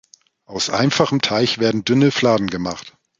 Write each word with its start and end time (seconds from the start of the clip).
Aus 0.45 0.71
einfachem 0.71 1.21
Teig 1.21 1.59
werden 1.59 1.85
dünne 1.85 2.09
Fladen 2.09 2.47
gemacht. 2.47 2.97